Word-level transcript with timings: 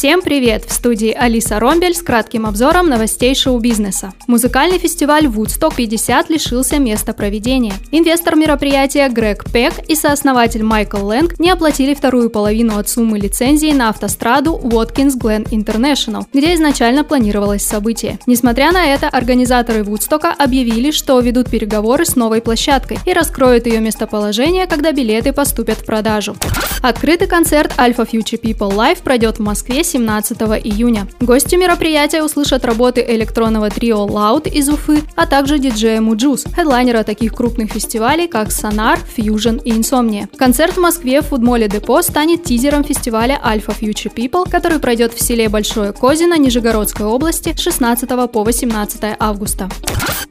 Всем 0.00 0.22
привет! 0.22 0.64
В 0.64 0.72
студии 0.72 1.10
Алиса 1.10 1.60
Ромбель 1.60 1.94
с 1.94 2.00
кратким 2.00 2.46
обзором 2.46 2.88
новостей 2.88 3.34
шоу-бизнеса. 3.34 4.14
Музыкальный 4.28 4.78
фестиваль 4.78 5.26
Woodstock 5.26 5.74
50 5.76 6.30
лишился 6.30 6.78
места 6.78 7.12
проведения. 7.12 7.74
Инвестор 7.90 8.34
мероприятия 8.34 9.10
Грег 9.10 9.44
Пек 9.52 9.74
и 9.88 9.94
сооснователь 9.94 10.62
Майкл 10.62 11.04
Лэнг 11.04 11.38
не 11.38 11.50
оплатили 11.50 11.92
вторую 11.92 12.30
половину 12.30 12.78
от 12.78 12.88
суммы 12.88 13.18
лицензии 13.18 13.72
на 13.72 13.90
автостраду 13.90 14.58
Watkins 14.64 15.18
Glen 15.18 15.46
International, 15.50 16.24
где 16.32 16.54
изначально 16.54 17.04
планировалось 17.04 17.62
событие. 17.62 18.18
Несмотря 18.24 18.72
на 18.72 18.86
это, 18.86 19.06
организаторы 19.06 19.84
Вудстока 19.84 20.32
объявили, 20.32 20.92
что 20.92 21.20
ведут 21.20 21.50
переговоры 21.50 22.06
с 22.06 22.16
новой 22.16 22.40
площадкой 22.40 23.00
и 23.04 23.12
раскроют 23.12 23.66
ее 23.66 23.80
местоположение, 23.80 24.66
когда 24.66 24.92
билеты 24.92 25.34
поступят 25.34 25.76
в 25.76 25.84
продажу. 25.84 26.36
Открытый 26.80 27.28
концерт 27.28 27.74
Alfa 27.76 28.08
Future 28.10 28.40
People 28.40 28.74
Live 28.74 29.02
пройдет 29.02 29.36
в 29.36 29.42
Москве 29.42 29.84
17 29.90 30.40
июня. 30.64 31.06
Гости 31.20 31.56
мероприятия 31.56 32.22
услышат 32.22 32.64
работы 32.64 33.04
электронного 33.08 33.70
трио 33.70 34.06
Loud 34.06 34.48
из 34.48 34.68
Уфы, 34.68 35.02
а 35.16 35.26
также 35.26 35.58
диджея 35.58 36.00
Mujuice, 36.00 36.44
хедлайнера 36.54 37.02
таких 37.02 37.34
крупных 37.34 37.72
фестивалей, 37.72 38.28
как 38.28 38.48
Sonar, 38.48 38.98
Fusion 39.16 39.60
и 39.64 39.72
Insomnia. 39.72 40.28
Концерт 40.36 40.74
в 40.74 40.80
Москве 40.80 41.20
в 41.22 41.26
фудмолле 41.26 41.68
Депо 41.68 42.02
станет 42.02 42.44
тизером 42.44 42.84
фестиваля 42.84 43.40
Alfa 43.44 43.76
Future 43.78 44.14
People, 44.14 44.48
который 44.48 44.78
пройдет 44.78 45.12
в 45.12 45.20
селе 45.20 45.48
Большое 45.48 45.92
Козино 45.92 46.38
Нижегородской 46.38 47.06
области 47.06 47.54
с 47.56 47.60
16 47.60 48.08
по 48.30 48.44
18 48.44 49.16
августа. 49.18 49.68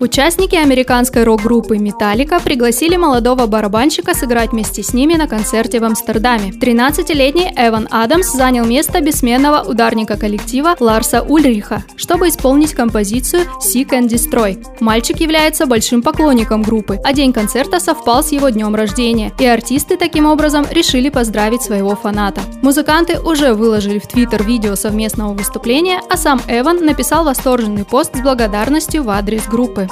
Участники 0.00 0.54
американской 0.54 1.24
рок-группы 1.24 1.76
Metallica 1.76 2.40
пригласили 2.40 2.96
молодого 2.96 3.46
барабанщика 3.46 4.14
сыграть 4.14 4.52
вместе 4.52 4.84
с 4.84 4.94
ними 4.94 5.14
на 5.14 5.26
концерте 5.26 5.80
в 5.80 5.84
Амстердаме. 5.84 6.50
13-летний 6.50 7.52
Эван 7.56 7.88
Адамс 7.90 8.32
занял 8.32 8.64
место 8.64 9.00
бессменного 9.00 9.47
ударника 9.56 10.16
коллектива 10.16 10.76
Ларса 10.78 11.22
Ульриха, 11.22 11.82
чтобы 11.96 12.28
исполнить 12.28 12.74
композицию 12.74 13.42
Seek 13.60 13.90
and 13.90 14.08
Destroy. 14.08 14.64
Мальчик 14.80 15.20
является 15.20 15.66
большим 15.66 16.02
поклонником 16.02 16.62
группы, 16.62 17.00
а 17.04 17.12
день 17.12 17.32
концерта 17.32 17.80
совпал 17.80 18.22
с 18.22 18.32
его 18.32 18.48
днем 18.50 18.74
рождения, 18.74 19.32
и 19.38 19.46
артисты 19.46 19.96
таким 19.96 20.26
образом 20.26 20.66
решили 20.70 21.08
поздравить 21.08 21.62
своего 21.62 21.96
фаната. 21.96 22.40
Музыканты 22.62 23.20
уже 23.20 23.54
выложили 23.54 23.98
в 23.98 24.06
Твиттер 24.06 24.42
видео 24.44 24.76
совместного 24.76 25.32
выступления, 25.32 26.00
а 26.08 26.16
сам 26.16 26.40
Эван 26.48 26.84
написал 26.84 27.24
восторженный 27.24 27.84
пост 27.84 28.16
с 28.16 28.20
благодарностью 28.20 29.02
в 29.02 29.10
адрес 29.10 29.46
группы. 29.46 29.88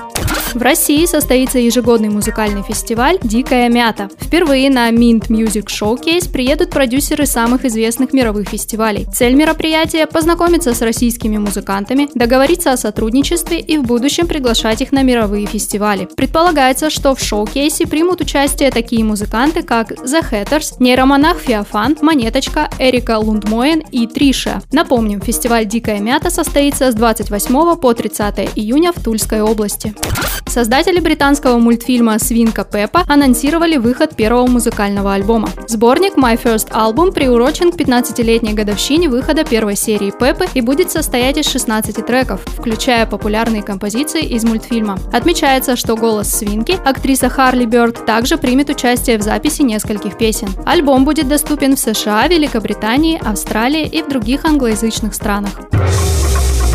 В 0.56 0.62
России 0.62 1.04
состоится 1.04 1.58
ежегодный 1.58 2.08
музыкальный 2.08 2.62
фестиваль 2.62 3.18
«Дикая 3.22 3.68
мята». 3.68 4.08
Впервые 4.18 4.70
на 4.70 4.90
Mint 4.90 5.28
Music 5.28 5.66
Showcase 5.66 6.32
приедут 6.32 6.70
продюсеры 6.70 7.26
самых 7.26 7.66
известных 7.66 8.14
мировых 8.14 8.48
фестивалей. 8.48 9.06
Цель 9.12 9.34
мероприятия– 9.34 10.06
познакомиться 10.10 10.72
с 10.72 10.80
российскими 10.80 11.36
музыкантами, 11.36 12.08
договориться 12.14 12.72
о 12.72 12.78
сотрудничестве 12.78 13.60
и 13.60 13.76
в 13.76 13.82
будущем 13.82 14.26
приглашать 14.26 14.80
их 14.80 14.92
на 14.92 15.02
мировые 15.02 15.44
фестивали. 15.44 16.08
Предполагается, 16.16 16.88
что 16.88 17.14
в 17.14 17.20
шоу-кейсе 17.20 17.86
примут 17.86 18.22
участие 18.22 18.70
такие 18.70 19.04
музыканты, 19.04 19.62
как 19.62 19.92
The 19.92 20.24
Hatters, 20.30 20.76
нейромонах 20.78 21.36
Феофан, 21.36 21.98
Монеточка, 22.00 22.70
Эрика 22.78 23.18
Лундмоен 23.18 23.80
и 23.92 24.06
Триша. 24.06 24.62
Напомним, 24.72 25.20
фестиваль 25.20 25.66
«Дикая 25.66 26.00
мята» 26.00 26.30
состоится 26.30 26.90
с 26.90 26.94
28 26.94 27.76
по 27.76 27.92
30 27.92 28.56
июня 28.56 28.94
в 28.94 29.04
Тульской 29.04 29.42
области. 29.42 29.94
Создатели 30.48 31.00
британского 31.00 31.58
мультфильма 31.58 32.18
«Свинка 32.18 32.64
Пеппа» 32.64 33.04
анонсировали 33.08 33.76
выход 33.76 34.16
первого 34.16 34.46
музыкального 34.46 35.12
альбома. 35.12 35.50
Сборник 35.66 36.14
My 36.14 36.40
First 36.42 36.70
Album 36.70 37.12
приурочен 37.12 37.72
к 37.72 37.76
15-летней 37.76 38.54
годовщине 38.54 39.08
выхода 39.08 39.44
первой 39.44 39.76
серии 39.76 40.10
Пеппы 40.10 40.46
и 40.54 40.62
будет 40.62 40.90
состоять 40.90 41.36
из 41.36 41.46
16 41.46 42.06
треков, 42.06 42.40
включая 42.46 43.06
популярные 43.06 43.62
композиции 43.62 44.22
из 44.22 44.44
мультфильма. 44.44 44.98
Отмечается, 45.12 45.76
что 45.76 45.94
голос 45.96 46.32
свинки, 46.32 46.78
актриса 46.84 47.28
Харли 47.28 47.66
Бёрд, 47.66 48.06
также 48.06 48.38
примет 48.38 48.70
участие 48.70 49.18
в 49.18 49.22
записи 49.22 49.62
нескольких 49.62 50.16
песен. 50.16 50.48
Альбом 50.64 51.04
будет 51.04 51.28
доступен 51.28 51.76
в 51.76 51.80
США, 51.80 52.28
Великобритании, 52.28 53.20
Австралии 53.22 53.86
и 53.86 54.02
в 54.02 54.08
других 54.08 54.44
англоязычных 54.44 55.12
странах. 55.12 55.50